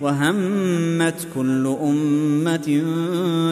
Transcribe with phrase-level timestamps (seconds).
[0.00, 2.82] وهمت كل أمة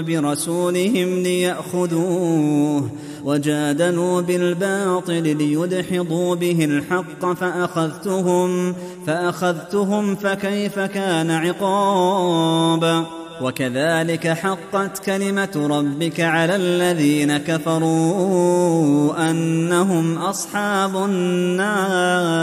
[0.07, 2.91] برسولهم ليأخذوه
[3.25, 8.75] وجادلوا بالباطل ليدحضوا به الحق فأخذتهم
[9.07, 13.05] فأخذتهم فكيف كان عقاب؟
[13.43, 22.43] وكذلك حقت كلمة ربك على الذين كفروا أنهم أصحاب النار.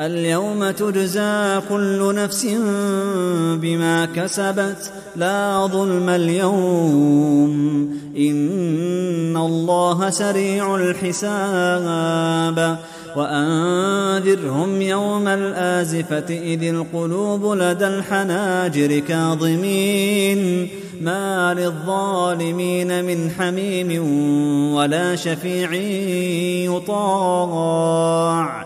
[0.00, 2.46] اليوم تجزى كل نفس
[3.60, 7.90] بما كسبت لا ظلم اليوم.
[8.18, 12.78] إن الله سريع الحساب.
[13.16, 20.68] وأنذرهم يوم الآزفة إذ القلوب لدى الحناجر كاظمين.
[21.00, 24.04] ما للظالمين من حميم
[24.74, 25.72] ولا شفيع
[26.76, 28.65] يطاع.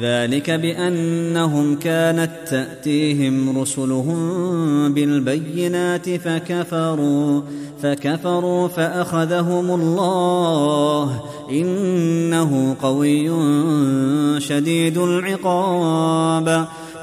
[0.00, 7.40] ذلك بأنهم كانت تأتيهم رسلهم بالبينات فكفروا
[7.82, 11.22] فكفروا فأخذهم الله.
[11.50, 13.30] إنه قوي
[14.40, 16.68] شديد العقاب.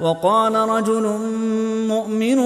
[0.00, 1.18] وقال رجل
[1.88, 2.38] مؤمن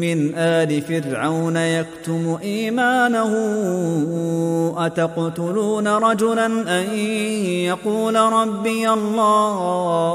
[0.00, 3.32] من آل فرعون يكتم إيمانه
[4.76, 6.94] أتقتلون رجلا؟ أن
[7.64, 10.14] يقول ربي الله.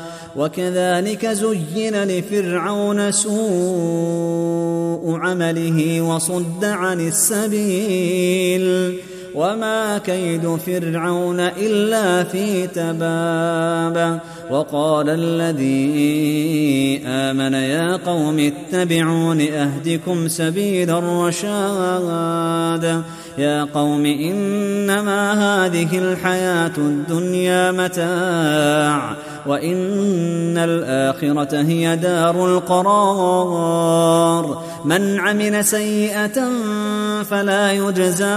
[0.35, 4.61] وكذلك زين لفرعون سوء
[5.19, 8.97] عمله وصد عن السبيل
[9.35, 14.19] وما كيد فرعون الا في تباب
[14.49, 22.21] وقال الذي امن يا قوم اتبعون اهدكم سبيل الرشاد
[23.37, 33.91] يا قوم انما هذه الحياة الدنيا متاع وان الاخره هي دار القرار
[34.85, 36.49] من عمل سيئة
[37.23, 38.35] فلا يجزى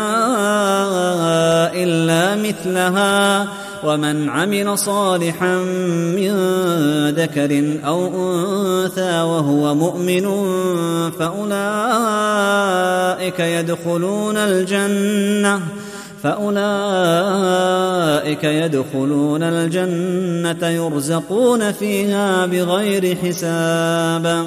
[1.75, 3.49] إلا مثلها
[3.85, 5.57] ومن عمل صالحا
[6.17, 6.35] من
[7.11, 10.31] ذكر أو أنثى وهو مؤمن
[11.11, 11.61] فأولئك
[13.41, 15.61] يدخلون الجنة
[16.23, 17.65] فأولئك
[18.45, 24.47] يدخلون الجنة يرزقون فيها بغير حساب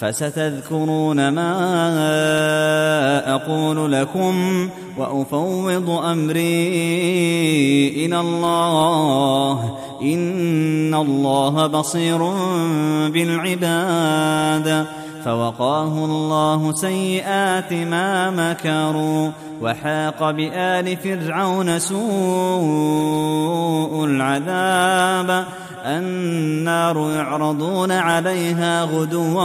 [0.00, 1.52] فستذكرون ما
[3.34, 6.68] أقول لكم وأفوض أمري
[8.06, 9.78] إلى الله.
[10.02, 12.18] إن الله بصير
[13.08, 14.86] بالعباد.
[15.26, 19.30] فوقاه الله سيئات ما مكروا
[19.62, 22.04] وحاق بآل فرعون سوء
[24.04, 25.44] العذاب
[25.86, 29.42] النار يعرضون عليها غدوا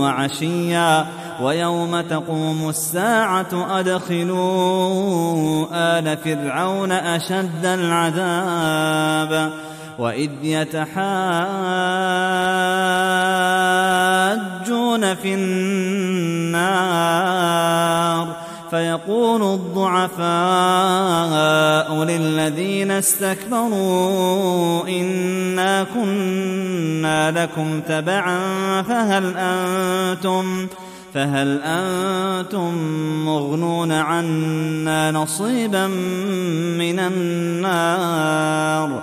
[0.00, 1.06] وعشيا
[1.42, 9.52] ويوم تقوم الساعة أدخلوا آل فرعون أشد العذاب
[9.98, 10.30] وإذ
[14.92, 16.82] يتحاجون في النار
[18.70, 20.24] فيقول الضعفاء
[22.04, 28.38] للذين استكبروا إنا كنا لكم تبعا
[28.82, 30.66] فهل أنتم
[31.14, 32.74] فهل أنتم
[33.24, 35.86] مغنون عنا نصيبا
[36.78, 39.02] من النار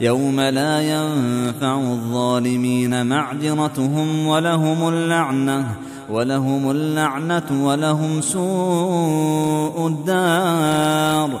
[0.00, 5.74] يوم لا ينفع الظالمين معذرتهم ولهم اللعنة
[6.10, 11.40] ولهم اللعنة ولهم سوء الدار.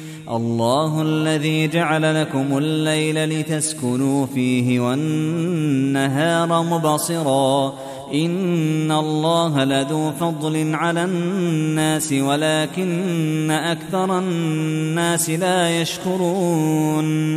[0.31, 7.73] الله الذي جعل لكم الليل لتسكنوا فيه والنهار مبصرا.
[8.13, 17.35] إن الله لذو فضل على الناس ولكن أكثر الناس لا يشكرون.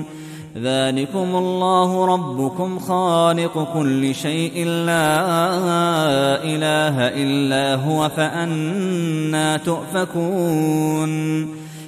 [0.63, 4.67] ذلكم الله ربكم خالق كل شيء.
[4.67, 5.17] لا
[6.45, 11.63] إله إلا هو فأنا تؤفكون.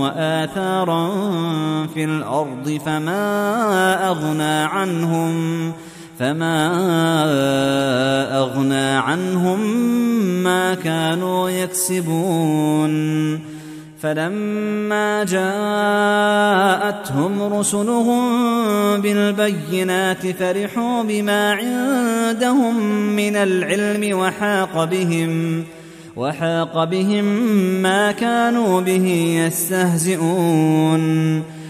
[0.00, 1.06] وآثارا
[1.86, 5.72] في الأرض فما أغنى عنهم
[6.18, 6.68] فما
[8.38, 9.60] أغنى عنهم
[10.42, 12.90] ما كانوا يكسبون
[14.00, 16.62] فلما جاءتهم
[17.58, 18.22] رسلهم
[19.00, 22.80] بالبينات فرحوا بما عندهم
[23.16, 25.64] من العلم وحاق بهم
[26.16, 27.24] وحاق بهم
[27.82, 29.06] ما كانوا به
[29.46, 30.98] يستهزئون.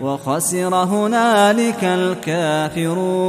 [0.00, 3.20] وخسر هنالك الكافرون.